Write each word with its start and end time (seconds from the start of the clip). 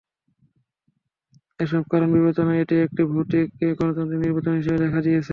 এসব 1.59 1.83
কারণ 1.91 2.07
বিবেচনায় 2.15 2.61
এটি 2.63 2.75
একটি 2.85 3.01
ভৌতিক 3.11 3.47
গণতান্ত্রিক 3.79 4.19
নির্বাচন 4.23 4.53
হিসেবে 4.59 4.77
দেখা 4.83 4.99
দিয়েছে। 5.05 5.29